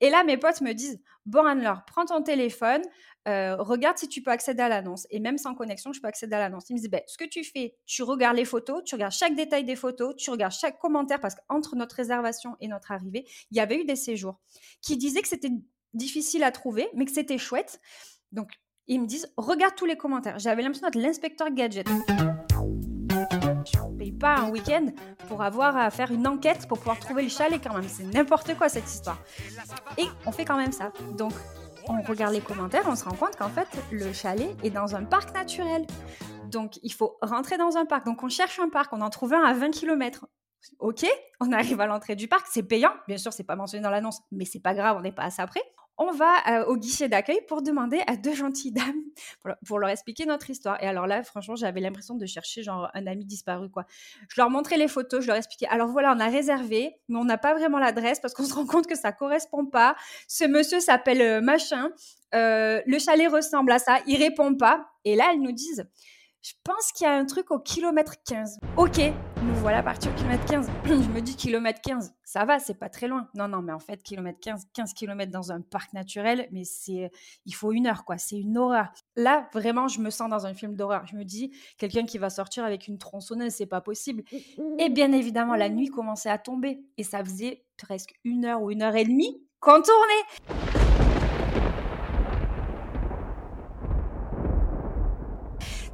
Et 0.01 0.09
là, 0.09 0.23
mes 0.23 0.37
potes 0.37 0.61
me 0.61 0.73
disent 0.73 0.99
Bon, 1.25 1.45
Anne-Laure, 1.45 1.83
prends 1.85 2.05
ton 2.05 2.21
téléphone, 2.21 2.81
euh, 3.27 3.55
regarde 3.57 3.97
si 3.97 4.09
tu 4.09 4.21
peux 4.21 4.31
accéder 4.31 4.61
à 4.63 4.69
l'annonce. 4.69 5.07
Et 5.11 5.19
même 5.19 5.37
sans 5.37 5.55
connexion, 5.55 5.93
je 5.93 6.01
peux 6.01 6.07
accéder 6.07 6.35
à 6.35 6.39
l'annonce. 6.39 6.69
Ils 6.69 6.73
me 6.73 6.79
disent 6.79 6.89
ben, 6.89 7.01
Ce 7.07 7.17
que 7.17 7.25
tu 7.25 7.43
fais, 7.43 7.75
tu 7.85 8.03
regardes 8.03 8.35
les 8.35 8.45
photos, 8.45 8.83
tu 8.83 8.95
regardes 8.95 9.13
chaque 9.13 9.35
détail 9.35 9.63
des 9.63 9.75
photos, 9.75 10.15
tu 10.17 10.29
regardes 10.29 10.53
chaque 10.53 10.77
commentaire, 10.79 11.19
parce 11.19 11.35
qu'entre 11.35 11.75
notre 11.75 11.95
réservation 11.95 12.57
et 12.59 12.67
notre 12.67 12.91
arrivée, 12.91 13.25
il 13.51 13.57
y 13.57 13.59
avait 13.59 13.79
eu 13.79 13.85
des 13.85 13.95
séjours 13.95 14.39
qui 14.81 14.97
disaient 14.97 15.21
que 15.21 15.27
c'était 15.27 15.51
difficile 15.93 16.43
à 16.43 16.51
trouver, 16.51 16.89
mais 16.95 17.05
que 17.05 17.11
c'était 17.11 17.37
chouette. 17.37 17.79
Donc, 18.31 18.49
ils 18.87 18.99
me 18.99 19.05
disent 19.05 19.31
Regarde 19.37 19.75
tous 19.75 19.85
les 19.85 19.97
commentaires. 19.97 20.39
J'avais 20.39 20.61
l'impression 20.61 20.87
d'être 20.87 21.01
l'inspecteur 21.01 21.49
gadget 21.51 21.87
pas 24.21 24.35
un 24.37 24.49
week-end 24.49 24.85
pour 25.27 25.41
avoir 25.41 25.75
à 25.75 25.89
faire 25.89 26.11
une 26.11 26.27
enquête 26.27 26.67
pour 26.67 26.77
pouvoir 26.77 26.99
trouver 26.99 27.23
le 27.23 27.29
chalet 27.29 27.59
quand 27.61 27.73
même. 27.73 27.89
C'est 27.89 28.03
n'importe 28.03 28.55
quoi 28.55 28.69
cette 28.69 28.85
histoire. 28.85 29.19
Et 29.97 30.05
on 30.27 30.31
fait 30.31 30.45
quand 30.45 30.57
même 30.57 30.71
ça. 30.71 30.93
Donc 31.17 31.33
on 31.87 32.01
regarde 32.03 32.33
les 32.33 32.41
commentaires, 32.41 32.83
on 32.85 32.95
se 32.95 33.03
rend 33.03 33.15
compte 33.15 33.35
qu'en 33.35 33.49
fait 33.49 33.67
le 33.91 34.13
chalet 34.13 34.55
est 34.63 34.69
dans 34.69 34.95
un 34.95 35.03
parc 35.03 35.33
naturel. 35.33 35.87
Donc 36.51 36.79
il 36.83 36.93
faut 36.93 37.17
rentrer 37.21 37.57
dans 37.57 37.77
un 37.77 37.85
parc. 37.85 38.05
Donc 38.05 38.21
on 38.21 38.29
cherche 38.29 38.59
un 38.59 38.69
parc, 38.69 38.93
on 38.93 39.01
en 39.01 39.09
trouve 39.09 39.33
un 39.33 39.43
à 39.43 39.53
20 39.53 39.71
km. 39.71 40.27
Ok, 40.77 41.07
on 41.39 41.51
arrive 41.51 41.81
à 41.81 41.87
l'entrée 41.87 42.15
du 42.15 42.27
parc, 42.27 42.45
c'est 42.51 42.61
payant. 42.61 42.93
Bien 43.07 43.17
sûr, 43.17 43.33
c'est 43.33 43.43
pas 43.43 43.55
mentionné 43.55 43.81
dans 43.81 43.89
l'annonce, 43.89 44.21
mais 44.31 44.45
c'est 44.45 44.59
pas 44.59 44.75
grave, 44.75 44.95
on 44.97 45.01
n'est 45.01 45.11
pas 45.11 45.23
assez 45.23 45.41
après 45.41 45.63
on 45.97 46.11
va 46.11 46.67
au 46.67 46.77
guichet 46.77 47.09
d'accueil 47.09 47.39
pour 47.47 47.61
demander 47.61 48.01
à 48.07 48.15
deux 48.15 48.33
gentilles 48.33 48.71
dames 48.71 49.01
pour, 49.65 49.79
leur 49.79 49.89
expliquer 49.89 50.25
notre 50.25 50.49
histoire. 50.49 50.81
Et 50.83 50.87
alors 50.87 51.07
là, 51.07 51.23
franchement, 51.23 51.55
j'avais 51.55 51.79
l'impression 51.79 52.15
de 52.15 52.25
chercher 52.25 52.63
genre 52.63 52.89
un 52.93 53.07
ami 53.07 53.25
disparu 53.25 53.69
quoi. 53.69 53.85
Je 54.29 54.39
leur 54.39 54.49
montrais 54.49 54.77
les 54.77 54.87
photos, 54.87 55.21
je 55.21 55.27
leur 55.27 55.37
expliquais. 55.37 55.67
Alors 55.67 55.87
voilà, 55.89 56.13
on 56.15 56.19
a 56.19 56.27
réservé, 56.27 56.95
mais 57.07 57.17
on 57.17 57.25
n'a 57.25 57.37
pas 57.37 57.53
vraiment 57.53 57.79
l'adresse 57.79 58.19
parce 58.19 58.33
qu'on 58.33 58.45
se 58.45 58.53
rend 58.53 58.65
compte 58.65 58.87
que 58.87 58.95
ça 58.95 59.11
correspond 59.11 59.65
pas. 59.65 59.95
Ce 60.27 60.45
monsieur 60.45 60.79
s'appelle 60.79 61.41
machin. 61.41 61.89
Le 62.33 62.99
chalet 62.99 63.31
ressemble 63.31 63.71
à 63.71 63.79
ça. 63.79 63.99
Il 64.07 64.17
répond 64.17 64.55
pas. 64.55 64.87
Et 65.05 65.15
là, 65.15 65.31
elles 65.33 65.41
nous 65.41 65.51
disent 65.51 65.85
je 66.41 66.53
pense 66.63 66.91
qu'il 66.91 67.05
y 67.05 67.07
a 67.07 67.13
un 67.13 67.25
truc 67.25 67.51
au 67.51 67.59
kilomètre 67.59 68.15
15. 68.25 68.59
Ok, 68.75 68.99
nous 69.43 69.53
voilà 69.55 69.83
partis 69.83 70.09
au 70.09 70.13
kilomètre 70.13 70.45
15. 70.45 70.71
je 70.85 70.91
me 70.91 71.21
dis 71.21 71.35
kilomètre 71.35 71.81
15, 71.81 72.15
ça 72.23 72.45
va, 72.45 72.57
c'est 72.57 72.73
pas 72.73 72.89
très 72.89 73.07
loin. 73.07 73.27
Non, 73.35 73.47
non, 73.47 73.61
mais 73.61 73.71
en 73.71 73.79
fait, 73.79 74.01
kilomètre 74.01 74.39
15, 74.39 74.67
15 74.73 74.93
km 74.93 75.31
dans 75.31 75.51
un 75.51 75.61
parc 75.61 75.93
naturel, 75.93 76.47
mais 76.51 76.63
c'est, 76.63 77.11
il 77.45 77.53
faut 77.53 77.71
une 77.71 77.85
heure, 77.85 78.05
quoi. 78.05 78.17
C'est 78.17 78.39
une 78.39 78.57
horreur. 78.57 78.87
Là, 79.15 79.47
vraiment, 79.53 79.87
je 79.87 79.99
me 79.99 80.09
sens 80.09 80.29
dans 80.29 80.47
un 80.47 80.55
film 80.55 80.75
d'horreur. 80.75 81.05
Je 81.05 81.15
me 81.15 81.23
dis, 81.23 81.51
quelqu'un 81.77 82.05
qui 82.05 82.17
va 82.17 82.31
sortir 82.31 82.65
avec 82.65 82.87
une 82.87 82.97
tronçonneuse, 82.97 83.51
c'est 83.51 83.67
pas 83.67 83.81
possible. 83.81 84.23
Et 84.79 84.89
bien 84.89 85.11
évidemment, 85.11 85.55
la 85.55 85.69
nuit 85.69 85.89
commençait 85.89 86.29
à 86.29 86.39
tomber. 86.39 86.83
Et 86.97 87.03
ça 87.03 87.23
faisait 87.23 87.65
presque 87.77 88.15
une 88.23 88.45
heure 88.45 88.63
ou 88.63 88.71
une 88.71 88.81
heure 88.81 88.95
et 88.95 89.05
demie 89.05 89.43
qu'on 89.59 89.81
tournait. 89.81 90.70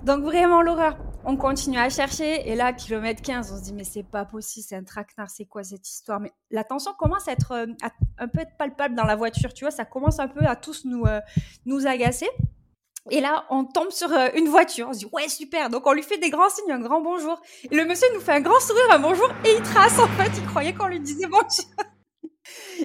Donc 0.07 0.23
vraiment 0.23 0.61
l'horreur. 0.61 0.95
On 1.25 1.35
continue 1.35 1.77
à 1.77 1.89
chercher 1.89 2.49
et 2.49 2.55
là, 2.55 2.71
kilomètre 2.71 3.21
15, 3.21 3.51
on 3.51 3.57
se 3.57 3.63
dit 3.63 3.73
mais 3.73 3.83
c'est 3.83 4.03
pas 4.03 4.23
possible, 4.23 4.65
c'est 4.69 4.77
un 4.77 4.83
traquenard, 4.85 5.29
c'est 5.29 5.43
quoi 5.43 5.65
cette 5.65 5.85
histoire? 5.85 6.21
Mais 6.21 6.31
la 6.49 6.63
tension 6.63 6.93
commence 6.97 7.27
à 7.27 7.33
être 7.33 7.51
euh, 7.51 7.65
un 8.17 8.27
peu 8.29 8.45
palpable 8.57 8.95
dans 8.95 9.03
la 9.03 9.17
voiture, 9.17 9.53
tu 9.53 9.65
vois, 9.65 9.71
ça 9.71 9.83
commence 9.83 10.19
un 10.19 10.29
peu 10.29 10.45
à 10.45 10.55
tous 10.55 10.85
nous, 10.85 11.03
euh, 11.05 11.85
agacer. 11.85 12.29
Et 13.11 13.19
là, 13.19 13.43
on 13.49 13.65
tombe 13.65 13.91
sur 13.91 14.09
euh, 14.13 14.29
une 14.35 14.47
voiture. 14.47 14.87
On 14.89 14.93
se 14.93 14.99
dit, 14.99 15.09
ouais, 15.11 15.27
super. 15.27 15.69
Donc, 15.69 15.85
on 15.87 15.93
lui 15.93 16.03
fait 16.03 16.17
des 16.17 16.29
grands 16.29 16.49
signes, 16.49 16.71
un 16.71 16.79
grand 16.79 16.99
bonjour. 16.99 17.41
Et 17.69 17.73
le 17.73 17.85
monsieur 17.85 18.07
nous 18.13 18.19
fait 18.19 18.33
un 18.33 18.41
grand 18.41 18.59
sourire, 18.59 18.83
un 18.91 18.99
bonjour, 18.99 19.29
et 19.45 19.55
il 19.55 19.61
trace. 19.61 19.97
En 19.97 20.07
fait, 20.09 20.31
il 20.37 20.45
croyait 20.45 20.73
qu'on 20.73 20.87
lui 20.87 20.99
disait 20.99 21.27
bonjour. 21.27 21.65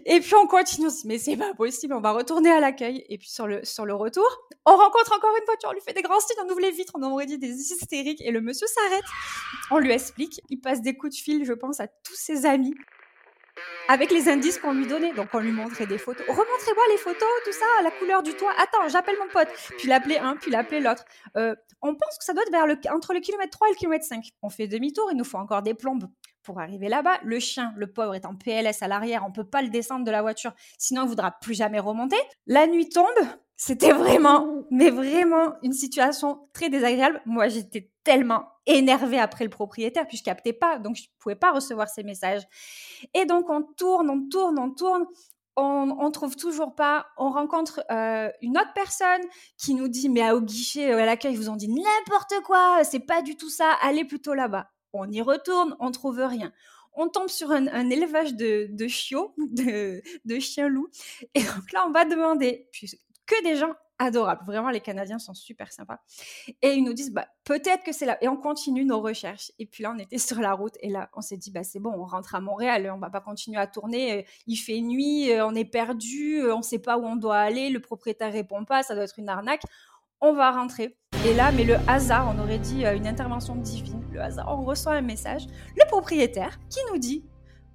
Et 0.07 0.21
puis 0.21 0.35
on 0.35 0.47
continue, 0.47 0.87
on 0.87 0.91
se 0.91 1.03
dit, 1.03 1.07
mais 1.07 1.19
c'est 1.19 1.37
pas 1.37 1.55
possible, 1.55 1.95
on 1.95 2.01
va 2.01 2.13
retourner 2.13 2.51
à 2.51 2.61
l'accueil. 2.61 3.05
Et 3.09 3.19
puis 3.19 3.29
sur 3.29 3.47
le, 3.47 3.65
sur 3.65 3.85
le 3.85 3.95
retour, 3.95 4.27
on 4.67 4.77
rencontre 4.77 5.13
encore 5.17 5.35
une 5.39 5.45
voiture, 5.45 5.71
on 5.71 5.73
lui 5.73 5.81
fait 5.81 5.93
des 5.93 6.03
grands 6.03 6.21
signes, 6.21 6.37
on 6.45 6.51
ouvre 6.51 6.61
les 6.61 6.71
vitres, 6.71 6.93
on 6.95 7.03
aurait 7.03 7.27
dit 7.27 7.39
des 7.39 7.51
hystériques. 7.51 8.23
Et 8.23 8.31
le 8.31 8.41
monsieur 8.41 8.67
s'arrête, 8.67 9.05
on 9.71 9.79
lui 9.79 9.93
explique, 9.93 10.41
il 10.49 10.59
passe 10.61 10.83
des 10.83 10.97
coups 10.97 11.17
de 11.17 11.21
fil, 11.23 11.45
je 11.45 11.53
pense, 11.53 11.81
à 11.81 11.89
tous 11.89 12.17
ses 12.17 12.47
amis 12.47 12.75
avec 13.93 14.11
les 14.11 14.27
indices 14.31 14.59
qu'on 14.59 14.73
lui 14.73 14.87
donnait. 14.87 15.13
Donc 15.13 15.29
on 15.35 15.39
lui 15.39 15.53
montrait 15.53 15.87
des 15.87 15.99
photos. 15.99 16.27
Remontrez-moi 16.27 16.85
les 16.91 16.97
photos, 16.97 17.29
tout 17.45 17.53
ça, 17.53 17.67
la 17.83 17.91
couleur 17.91 18.23
du 18.23 18.33
toit. 18.33 18.53
Attends, 18.53 18.89
j'appelle 18.89 19.17
mon 19.21 19.29
pote. 19.29 19.49
Puis 19.77 19.87
l'appeler 19.87 20.17
un, 20.17 20.35
puis 20.37 20.51
l'appeler 20.51 20.81
l'autre. 20.81 21.05
Euh, 21.37 21.55
on 21.83 21.95
pense 21.95 22.17
que 22.19 22.25
ça 22.25 22.33
doit 22.33 22.43
être 22.43 22.53
vers 22.53 22.67
le, 22.67 22.79
entre 22.91 23.13
le 23.13 23.21
kilomètre 23.21 23.51
3 23.51 23.69
et 23.69 23.71
le 23.73 23.77
kilomètre 23.77 24.07
5. 24.07 24.25
On 24.41 24.49
fait 24.49 24.67
demi-tour, 24.67 25.11
il 25.13 25.19
nous 25.19 25.25
faut 25.25 25.37
encore 25.37 25.61
des 25.61 25.75
plombes 25.75 26.09
pour 26.43 26.59
arriver 26.59 26.89
là-bas. 26.89 27.19
Le 27.23 27.39
chien, 27.39 27.75
le 27.77 27.87
pauvre, 27.87 28.15
est 28.15 28.25
en 28.25 28.35
PLS 28.35 28.83
à 28.83 28.89
l'arrière, 28.89 29.25
on 29.27 29.31
peut 29.33 29.45
pas 29.45 29.61
le 29.61 29.69
descendre 29.69 30.07
de 30.07 30.11
la 30.11 30.23
voiture, 30.23 30.55
sinon 30.79 31.03
il 31.03 31.09
voudra 31.09 31.31
plus 31.31 31.55
jamais 31.55 31.79
remonter. 31.79 32.17
La 32.47 32.67
nuit 32.67 32.89
tombe, 32.89 33.07
c'était 33.57 33.93
vraiment, 33.93 34.65
mais 34.71 34.91
vraiment 34.91 35.55
une 35.63 35.73
situation 35.73 36.49
très 36.53 36.69
désagréable. 36.69 37.23
Moi, 37.27 37.49
j'étais 37.49 37.91
tellement 38.05 38.45
énervée 38.67 39.19
après 39.19 39.45
le 39.45 39.51
propriétaire, 39.51 40.07
puis 40.07 40.17
je 40.17 40.25
captais 40.25 40.53
pas, 40.53 40.79
donc 40.79 40.97
je 40.97 41.05
pouvais 41.19 41.37
pas 41.37 41.53
recevoir 41.53 41.89
ces 41.89 42.03
messages. 42.03 42.43
Et 43.15 43.25
donc 43.25 43.51
on 43.51 43.63
tourne, 43.63 44.11
on 44.11 44.29
tourne, 44.29 44.59
on 44.59 44.71
tourne. 44.71 45.07
On, 45.55 45.95
on 46.01 46.11
trouve 46.11 46.35
toujours 46.35 46.75
pas. 46.75 47.07
On 47.19 47.31
rencontre 47.31 47.85
euh, 47.91 48.31
une 48.41 48.57
autre 48.57 48.73
personne 48.75 49.21
qui 49.59 49.75
nous 49.75 49.89
dit 49.89 50.09
mais 50.09 50.31
au 50.31 50.41
guichet, 50.41 50.93
à 50.93 51.05
l'accueil, 51.05 51.35
ils 51.35 51.39
vous 51.39 51.51
ont 51.51 51.57
dit 51.57 51.69
n'importe 51.69 52.35
quoi. 52.45 52.83
C'est 52.85 53.01
pas 53.01 53.21
du 53.21 53.37
tout 53.37 53.51
ça. 53.51 53.77
Allez 53.83 54.05
plutôt 54.07 54.33
là-bas 54.33 54.73
on 54.93 55.11
y 55.11 55.23
retourne, 55.23 55.77
on 55.81 55.91
trouve 55.91 56.21
rien. 56.21 56.53
On 56.95 57.09
tombe 57.09 57.29
sur 57.29 57.51
un, 57.51 57.91
élevage 57.91 58.35
de, 58.35 58.87
chiots, 58.87 59.35
de, 59.39 60.39
chiens-loups. 60.39 60.91
Et 61.35 61.43
donc 61.43 61.73
là, 61.73 61.85
on 61.87 61.91
va 61.91 62.05
demander, 62.05 62.69
que 63.27 63.43
des 63.45 63.57
gens 63.57 63.73
adorables. 63.99 64.45
Vraiment, 64.45 64.71
les 64.71 64.81
Canadiens 64.81 65.19
sont 65.19 65.35
super 65.35 65.73
sympas. 65.73 65.99
Et 66.61 66.73
ils 66.73 66.83
nous 66.83 66.93
disent, 66.93 67.13
bah, 67.13 67.27
peut-être 67.45 67.85
que 67.85 67.93
c'est 67.93 68.07
là. 68.07 68.19
Et 68.21 68.29
on 68.29 68.37
continue 68.37 68.85
nos 68.85 69.01
recherches. 69.01 69.53
Et 69.59 69.67
puis 69.67 69.83
là, 69.83 69.93
on 69.95 69.99
était 69.99 70.19
sur 70.19 70.41
la 70.41 70.55
route. 70.55 70.75
Et 70.81 70.89
là, 70.89 71.09
on 71.15 71.21
s'est 71.21 71.37
dit, 71.37 71.51
bah, 71.51 71.63
c'est 71.63 71.79
bon, 71.79 71.93
on 71.97 72.05
rentre 72.05 72.35
à 72.35 72.41
Montréal. 72.41 72.91
On 72.95 72.99
va 72.99 73.11
pas 73.11 73.21
continuer 73.21 73.59
à 73.59 73.67
tourner. 73.67 74.27
Il 74.47 74.57
fait 74.57 74.81
nuit, 74.81 75.31
on 75.41 75.55
est 75.55 75.65
perdu, 75.65 76.43
on 76.51 76.63
sait 76.63 76.81
pas 76.81 76.99
où 76.99 77.05
on 77.05 77.17
doit 77.17 77.39
aller. 77.39 77.71
Le 77.71 77.81
propriétaire 77.81 78.33
répond 78.33 78.65
pas. 78.65 78.83
Ça 78.83 78.95
doit 78.95 79.05
être 79.05 79.19
une 79.19 79.29
arnaque. 79.29 79.63
On 80.21 80.33
va 80.33 80.51
rentrer. 80.51 80.97
Et 81.25 81.35
là, 81.35 81.53
mais 81.53 81.63
le 81.63 81.77
hasard, 81.87 82.35
on 82.35 82.43
aurait 82.43 82.59
dit 82.59 82.85
euh, 82.85 82.97
une 82.97 83.07
intervention 83.07 83.55
divine, 83.55 84.05
le 84.11 84.21
hasard, 84.21 84.47
on 84.49 84.65
reçoit 84.65 84.95
un 84.95 85.03
message, 85.03 85.47
le 85.77 85.87
propriétaire 85.87 86.59
qui 86.69 86.81
nous 86.91 86.99
dit 86.99 87.25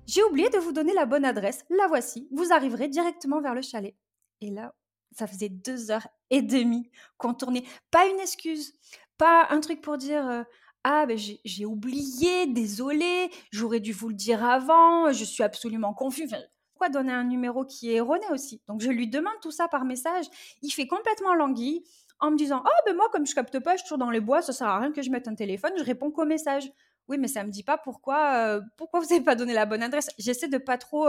J'ai 0.06 0.22
oublié 0.24 0.50
de 0.50 0.58
vous 0.58 0.74
donner 0.74 0.94
la 0.94 1.06
bonne 1.06 1.24
adresse, 1.24 1.63
la 1.70 1.88
voici, 1.88 2.27
vous 2.34 2.51
arriverez 2.51 2.89
directement 2.89 3.39
vers 3.39 3.54
le 3.54 3.62
chalet. 3.62 3.96
Et 4.42 4.50
là, 4.50 4.74
ça 5.12 5.28
faisait 5.28 5.50
deux 5.50 5.92
heures 5.92 6.08
et 6.30 6.42
demie 6.42 6.90
qu'on 7.18 7.34
tournait. 7.34 7.64
Pas 7.92 8.08
une 8.08 8.20
excuse, 8.20 8.74
pas 9.18 9.48
un 9.50 9.60
truc 9.60 9.82
pour 9.82 9.98
dire 9.98 10.46
Ah, 10.84 11.06
ben 11.06 11.18
j'ai 11.18 11.66
oublié, 11.66 12.48
désolé, 12.48 13.30
j'aurais 13.52 13.80
dû 13.80 13.94
vous 13.94 14.10
le 14.10 14.16
dire 14.16 14.44
avant, 14.44 15.12
je 15.12 15.24
suis 15.24 15.44
absolument 15.44 15.94
confus. 15.94 16.28
Pourquoi 16.74 16.90
donner 16.90 17.14
un 17.14 17.24
numéro 17.24 17.66
qui 17.66 17.92
est 17.92 17.96
erroné 17.96 18.26
aussi? 18.32 18.62
Donc 18.68 18.82
je 18.82 18.90
lui 18.90 19.08
demande 19.08 19.34
tout 19.42 19.52
ça 19.52 19.68
par 19.68 19.84
message. 19.84 20.26
Il 20.62 20.70
fait 20.72 20.88
complètement 20.88 21.34
languille 21.34 21.84
en 22.20 22.32
me 22.32 22.38
disant 22.38 22.62
Ah, 22.66 22.82
ben 22.86 22.96
moi, 22.96 23.10
comme 23.12 23.26
je 23.26 23.34
capte 23.34 23.60
pas, 23.60 23.74
je 23.74 23.78
suis 23.78 23.86
toujours 23.86 23.98
dans 23.98 24.12
les 24.12 24.22
bois, 24.22 24.42
ça 24.42 24.54
sert 24.54 24.68
à 24.68 24.80
rien 24.80 24.92
que 24.92 25.02
je 25.02 25.10
mette 25.10 25.28
un 25.28 25.36
téléphone, 25.36 25.72
je 25.78 25.84
réponds 25.84 26.12
qu'au 26.12 26.26
message. 26.26 26.72
Oui, 27.08 27.18
mais 27.18 27.30
ça 27.30 27.46
me 27.46 27.50
dit 27.50 27.64
pas 27.64 27.78
pourquoi, 27.78 28.60
pourquoi 28.76 29.00
vous 29.00 29.08
n'avez 29.08 29.24
pas 29.24 29.36
donné 29.36 29.54
la 29.54 29.66
bonne 29.66 29.82
adresse? 29.82 30.10
J'essaie 30.18 30.50
de 30.50 30.58
pas 30.58 30.78
trop 30.78 31.08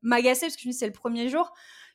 m'agacer 0.00 0.46
parce 0.46 0.56
que 0.56 0.68
me 0.68 0.72
c'est 0.72 0.86
le 0.86 0.92
premier 0.92 1.28
jour. 1.28 1.52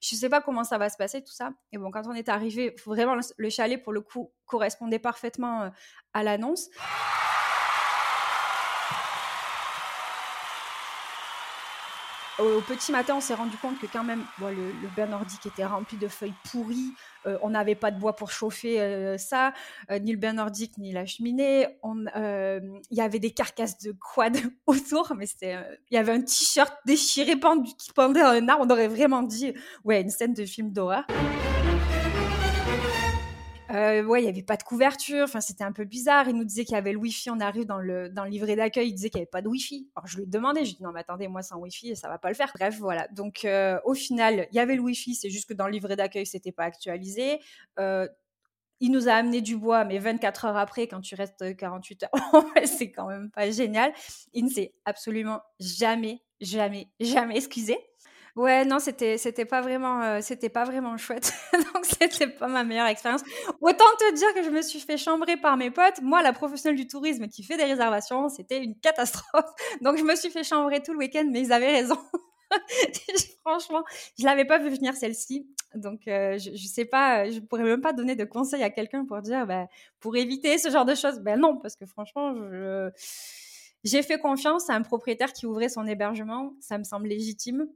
Je 0.07 0.15
sais 0.15 0.29
pas 0.29 0.39
comment 0.39 0.63
ça 0.63 0.77
va 0.77 0.89
se 0.89 0.97
passer 0.97 1.23
tout 1.23 1.33
ça. 1.33 1.51
Et 1.71 1.79
bon, 1.79 1.89
quand 1.89 2.05
on 2.05 2.13
est 2.13 2.29
arrivé, 2.29 2.75
vraiment 2.85 3.15
le 3.37 3.49
chalet 3.49 3.81
pour 3.81 3.91
le 3.91 4.01
coup 4.01 4.31
correspondait 4.45 4.99
parfaitement 4.99 5.63
euh, 5.63 5.69
à 6.13 6.21
l'annonce. 6.21 6.69
Au, 12.39 12.61
petit 12.61 12.91
matin, 12.91 13.15
on 13.15 13.21
s'est 13.21 13.33
rendu 13.33 13.57
compte 13.57 13.79
que 13.79 13.85
quand 13.85 14.03
même, 14.03 14.23
le, 14.39 14.47
le, 14.49 14.87
bain 14.95 15.05
nordique 15.07 15.45
était 15.45 15.65
rempli 15.65 15.97
de 15.97 16.07
feuilles 16.07 16.33
pourries. 16.51 16.93
Euh, 17.25 17.37
on 17.41 17.49
n'avait 17.49 17.75
pas 17.75 17.91
de 17.91 17.99
bois 17.99 18.15
pour 18.15 18.31
chauffer 18.31 18.79
euh, 18.79 19.17
ça, 19.17 19.53
euh, 19.89 19.99
ni 19.99 20.11
le 20.11 20.17
bain 20.17 20.33
nordique, 20.33 20.77
ni 20.77 20.91
la 20.91 21.05
cheminée. 21.05 21.67
Il 21.83 22.97
y 22.97 23.01
avait 23.01 23.19
des 23.19 23.31
carcasses 23.31 23.77
de 23.79 23.93
quad 23.93 24.37
autour, 24.67 25.13
mais 25.15 25.25
il 25.41 25.57
y 25.91 25.97
avait 25.97 26.13
un 26.13 26.21
t-shirt 26.21 26.73
déchiré 26.85 27.33
qui 27.77 27.91
pendait 27.93 28.21
à 28.21 28.31
un 28.31 28.47
arbre. 28.47 28.65
On 28.67 28.69
aurait 28.69 28.87
vraiment 28.87 29.23
dit, 29.23 29.53
ouais, 29.83 30.01
une 30.01 30.09
scène 30.09 30.33
de 30.33 30.45
film 30.45 30.71
d'horreur. 30.71 31.05
Euh, 33.75 34.03
ouais, 34.03 34.21
il 34.21 34.23
n'y 34.23 34.29
avait 34.29 34.43
pas 34.43 34.55
de 34.55 34.63
couverture. 34.63 35.23
Enfin, 35.23 35.41
c'était 35.41 35.63
un 35.63 35.73
peu 35.73 35.83
bizarre. 35.83 36.29
Il 36.29 36.35
nous 36.35 36.45
disait 36.45 36.63
qu'il 36.63 36.75
y 36.75 36.77
avait 36.77 36.93
le 36.93 36.97
Wi-Fi. 36.97 37.29
On 37.29 37.39
arrive 37.39 37.65
dans 37.65 37.79
le, 37.79 38.09
dans 38.09 38.23
le 38.23 38.29
livret 38.29 38.55
d'accueil. 38.55 38.89
Il 38.89 38.93
disait 38.93 39.09
qu'il 39.09 39.19
n'y 39.19 39.23
avait 39.23 39.29
pas 39.29 39.41
de 39.41 39.49
Wi-Fi. 39.49 39.89
Alors, 39.95 40.07
je 40.07 40.17
lui 40.17 40.23
ai 40.23 40.27
demandé. 40.27 40.61
Je 40.61 40.65
lui 40.65 40.71
ai 40.71 40.77
dit, 40.77 40.83
non, 40.83 40.91
mais 40.93 41.01
attendez, 41.01 41.27
moi, 41.27 41.41
sans 41.41 41.57
Wi-Fi, 41.57 41.95
ça 41.95 42.07
va 42.07 42.17
pas 42.17 42.29
le 42.29 42.35
faire. 42.35 42.51
Bref, 42.55 42.77
voilà. 42.79 43.07
Donc, 43.09 43.43
euh, 43.43 43.79
au 43.83 43.93
final, 43.93 44.47
il 44.51 44.55
y 44.55 44.59
avait 44.59 44.75
le 44.75 44.81
Wi-Fi. 44.81 45.15
C'est 45.15 45.29
juste 45.29 45.49
que 45.49 45.53
dans 45.53 45.65
le 45.65 45.73
livret 45.73 45.95
d'accueil, 45.97 46.25
c'était 46.25 46.53
pas 46.53 46.63
actualisé. 46.63 47.39
Euh, 47.79 48.07
il 48.79 48.91
nous 48.91 49.07
a 49.07 49.13
amené 49.13 49.41
du 49.41 49.57
bois, 49.57 49.85
mais 49.85 49.99
24 49.99 50.45
heures 50.45 50.57
après, 50.57 50.87
quand 50.87 51.01
tu 51.01 51.15
restes 51.15 51.55
48 51.55 52.03
heures, 52.03 52.09
c'est 52.65 52.91
quand 52.91 53.07
même 53.07 53.31
pas 53.31 53.49
génial. 53.51 53.93
Il 54.33 54.45
ne 54.45 54.49
s'est 54.49 54.73
absolument 54.85 55.41
jamais, 55.59 56.21
jamais, 56.41 56.89
jamais 56.99 57.37
excusé. 57.37 57.77
Ouais, 58.35 58.65
non, 58.65 58.79
c'était 58.79 59.17
c'était 59.17 59.45
pas 59.45 59.61
vraiment 59.61 60.01
euh, 60.01 60.19
c'était 60.21 60.49
pas 60.49 60.65
vraiment 60.65 60.97
chouette. 60.97 61.33
Donc 61.53 61.85
c'était 61.85 62.27
pas 62.27 62.47
ma 62.47 62.65
meilleure 62.65 62.87
expérience. 62.87 63.21
Autant 63.61 63.85
te 63.97 64.13
dire 64.13 64.33
que 64.33 64.43
je 64.43 64.49
me 64.49 64.61
suis 64.61 64.81
fait 64.81 64.97
chambrer 64.97 65.37
par 65.37 65.55
mes 65.55 65.71
potes. 65.71 66.01
Moi, 66.01 66.21
la 66.21 66.33
professionnelle 66.33 66.75
du 66.77 66.85
tourisme 66.85 67.29
qui 67.29 67.43
fait 67.43 67.55
des 67.55 67.63
réservations, 67.63 68.27
c'était 68.27 68.61
une 68.61 68.77
catastrophe. 68.77 69.45
Donc 69.81 69.97
je 69.97 70.03
me 70.03 70.15
suis 70.17 70.29
fait 70.31 70.43
chambrer 70.43 70.81
tout 70.83 70.91
le 70.91 70.97
week-end, 70.99 71.25
mais 71.31 71.39
ils 71.41 71.53
avaient 71.53 71.71
raison. 71.71 71.97
Franchement, 73.45 73.83
je 74.19 74.25
l'avais 74.25 74.45
pas 74.45 74.57
vu 74.59 74.69
venir 74.69 74.95
celle-ci. 74.95 75.47
Donc 75.73 76.07
euh, 76.07 76.37
je, 76.37 76.51
je 76.55 76.67
sais 76.67 76.85
pas, 76.85 77.29
je 77.29 77.39
pourrais 77.39 77.63
même 77.63 77.81
pas 77.81 77.93
donner 77.93 78.15
de 78.17 78.25
conseils 78.25 78.63
à 78.63 78.69
quelqu'un 78.69 79.05
pour 79.05 79.21
dire 79.21 79.47
bah, 79.47 79.67
pour 80.01 80.17
éviter 80.17 80.57
ce 80.57 80.69
genre 80.69 80.85
de 80.85 80.95
choses. 80.95 81.19
Ben 81.19 81.39
non, 81.39 81.57
parce 81.57 81.77
que 81.77 81.85
franchement, 81.85 82.33
j'ai 83.83 84.01
fait 84.03 84.19
confiance 84.19 84.69
à 84.69 84.73
un 84.73 84.81
propriétaire 84.81 85.31
qui 85.33 85.45
ouvrait 85.45 85.69
son 85.69 85.85
hébergement, 85.87 86.53
ça 86.59 86.77
me 86.77 86.83
semble 86.83 87.07
légitime. 87.07 87.67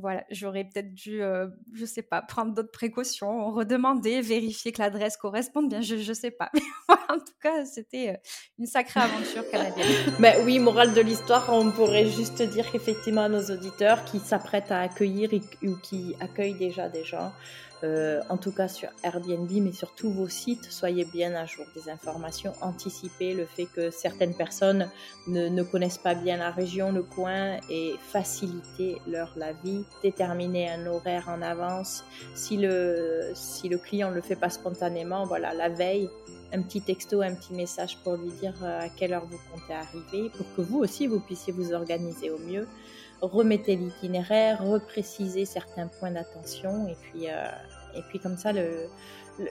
Voilà, 0.00 0.24
j'aurais 0.30 0.64
peut-être 0.64 0.94
dû, 0.94 1.22
euh, 1.22 1.48
je 1.74 1.84
sais 1.84 2.02
pas, 2.02 2.22
prendre 2.22 2.54
d'autres 2.54 2.70
précautions, 2.70 3.50
redemander, 3.50 4.22
vérifier 4.22 4.72
que 4.72 4.80
l'adresse 4.80 5.16
corresponde 5.16 5.68
bien, 5.68 5.80
je, 5.82 5.96
ne 5.96 6.14
sais 6.14 6.30
pas. 6.30 6.50
en 7.08 7.18
tout 7.18 7.32
cas, 7.42 7.64
c'était 7.64 8.10
euh, 8.10 8.16
une 8.58 8.66
sacrée 8.66 9.00
aventure 9.00 9.48
canadienne. 9.50 9.86
Mais 10.18 10.36
oui, 10.44 10.58
morale 10.58 10.92
de 10.92 11.00
l'histoire, 11.00 11.48
on 11.52 11.70
pourrait 11.70 12.06
juste 12.06 12.42
dire 12.42 12.70
qu'effectivement, 12.70 13.28
nos 13.28 13.42
auditeurs 13.50 14.04
qui 14.04 14.18
s'apprêtent 14.18 14.72
à 14.72 14.80
accueillir 14.80 15.30
ou 15.62 15.76
qui 15.76 16.14
accueillent 16.20 16.58
déjà 16.58 16.88
des 16.88 17.04
gens, 17.04 17.32
euh, 17.82 18.20
en 18.28 18.36
tout 18.36 18.52
cas 18.52 18.68
sur 18.68 18.90
Airbnb, 19.02 19.50
mais 19.62 19.72
sur 19.72 19.94
tous 19.94 20.10
vos 20.10 20.28
sites, 20.28 20.70
soyez 20.70 21.06
bien 21.06 21.34
à 21.34 21.46
jour 21.46 21.64
des 21.74 21.88
informations, 21.88 22.52
anticipez 22.60 23.32
le 23.32 23.46
fait 23.46 23.66
que 23.66 23.90
certaines 23.90 24.34
personnes 24.34 24.90
ne, 25.26 25.62
connaissent 25.62 25.98
pas 25.98 26.14
bien 26.14 26.36
la 26.36 26.50
région, 26.50 26.92
le 26.92 27.02
coin, 27.02 27.56
et 27.70 27.94
faciliter 28.00 29.00
leur 29.06 29.32
la 29.36 29.52
vie, 29.52 29.84
déterminer 30.02 30.70
un 30.70 30.86
horaire 30.86 31.28
en 31.28 31.40
avance. 31.40 32.04
Si 32.34 32.58
le, 32.58 33.30
si 33.34 33.68
le 33.68 33.78
client 33.78 34.10
ne 34.10 34.16
le 34.16 34.20
fait 34.20 34.36
pas 34.36 34.50
spontanément, 34.50 35.24
voilà, 35.24 35.54
la 35.54 35.70
veille, 35.70 36.10
un 36.52 36.62
petit 36.62 36.80
texto, 36.80 37.22
un 37.22 37.34
petit 37.34 37.54
message 37.54 37.98
pour 38.02 38.16
lui 38.16 38.30
dire 38.40 38.54
euh, 38.62 38.80
à 38.80 38.88
quelle 38.88 39.12
heure 39.12 39.26
vous 39.26 39.38
comptez 39.52 39.74
arriver, 39.74 40.30
pour 40.30 40.46
que 40.54 40.62
vous 40.62 40.78
aussi, 40.78 41.06
vous 41.06 41.20
puissiez 41.20 41.52
vous 41.52 41.72
organiser 41.72 42.30
au 42.30 42.38
mieux 42.38 42.66
remettez 43.22 43.76
l'itinéraire, 43.76 44.64
reprécisez 44.64 45.44
certains 45.44 45.88
points 45.88 46.10
d'attention 46.10 46.88
et 46.88 46.96
puis, 47.02 47.28
euh, 47.28 47.46
et 47.94 48.02
puis 48.08 48.18
comme 48.18 48.36
ça, 48.36 48.52
le, 48.52 48.86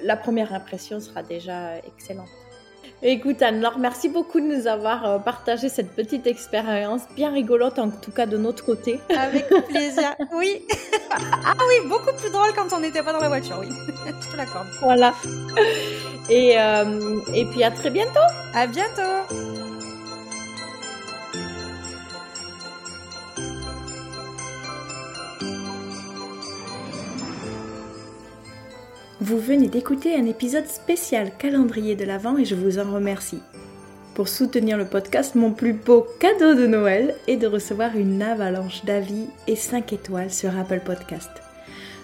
la 0.03 0.17
première 0.17 0.53
impression 0.53 0.99
sera 0.99 1.23
déjà 1.23 1.77
excellente. 1.79 2.29
Écoute 3.01 3.41
Anne-Laure, 3.41 3.79
merci 3.79 4.09
beaucoup 4.09 4.41
de 4.41 4.45
nous 4.45 4.67
avoir 4.67 5.05
euh, 5.05 5.19
partagé 5.19 5.69
cette 5.69 5.95
petite 5.95 6.27
expérience 6.27 7.01
bien 7.15 7.31
rigolote 7.31 7.79
en 7.79 7.89
tout 7.89 8.11
cas 8.11 8.25
de 8.25 8.37
notre 8.37 8.65
côté. 8.65 8.99
Avec 9.17 9.47
plaisir, 9.69 10.15
oui. 10.35 10.61
ah 11.11 11.53
oui, 11.57 11.87
beaucoup 11.87 12.13
plus 12.17 12.29
drôle 12.29 12.49
quand 12.55 12.75
on 12.75 12.81
n'était 12.81 13.01
pas 13.01 13.13
dans 13.13 13.21
la 13.21 13.29
voiture, 13.29 13.57
oui. 13.61 13.69
Je 14.05 14.31
te 14.31 14.35
l'accorde. 14.35 14.67
Voilà. 14.81 15.13
Et, 16.29 16.59
euh, 16.59 17.19
et 17.33 17.45
puis 17.45 17.63
à 17.63 17.71
très 17.71 17.89
bientôt. 17.89 18.19
À 18.53 18.67
bientôt. 18.67 19.58
Vous 29.29 29.38
venez 29.38 29.67
d'écouter 29.67 30.15
un 30.15 30.25
épisode 30.25 30.65
spécial 30.65 31.29
calendrier 31.38 31.95
de 31.95 32.03
l'Avent 32.03 32.39
et 32.39 32.45
je 32.45 32.55
vous 32.55 32.79
en 32.79 32.91
remercie. 32.91 33.43
Pour 34.15 34.27
soutenir 34.27 34.75
le 34.75 34.86
podcast, 34.86 35.36
mon 35.36 35.51
plus 35.51 35.74
beau 35.74 36.07
cadeau 36.19 36.55
de 36.55 36.65
Noël 36.65 37.13
est 37.27 37.36
de 37.36 37.45
recevoir 37.45 37.95
une 37.95 38.24
avalanche 38.24 38.83
d'avis 38.86 39.27
et 39.45 39.55
5 39.55 39.93
étoiles 39.93 40.31
sur 40.31 40.57
Apple 40.57 40.81
Podcast. 40.83 41.29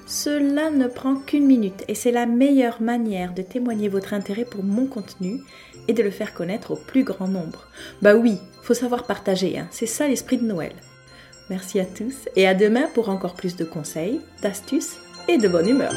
Cela 0.05 0.69
ne 0.69 0.85
prend 0.85 1.15
qu'une 1.15 1.47
minute 1.47 1.83
et 1.87 1.95
c'est 1.95 2.11
la 2.11 2.27
meilleure 2.27 2.79
manière 2.79 3.33
de 3.33 3.41
témoigner 3.41 3.89
votre 3.89 4.13
intérêt 4.13 4.45
pour 4.45 4.63
mon 4.63 4.85
contenu 4.85 5.41
et 5.87 5.93
de 5.93 6.03
le 6.03 6.11
faire 6.11 6.35
connaître 6.35 6.69
au 6.69 6.75
plus 6.75 7.05
grand 7.05 7.27
nombre. 7.27 7.69
Bah 8.03 8.15
oui, 8.15 8.37
faut 8.61 8.75
savoir 8.75 9.07
partager, 9.07 9.57
hein. 9.57 9.67
c'est 9.71 9.87
ça 9.87 10.07
l'esprit 10.07 10.37
de 10.37 10.45
Noël. 10.45 10.73
Merci 11.49 11.79
à 11.79 11.85
tous 11.85 12.29
et 12.35 12.45
à 12.45 12.53
demain 12.53 12.87
pour 12.93 13.09
encore 13.09 13.33
plus 13.33 13.55
de 13.55 13.65
conseils, 13.65 14.21
d'astuces 14.43 14.97
et 15.27 15.39
de 15.39 15.47
bonne 15.47 15.69
humeur. 15.69 15.91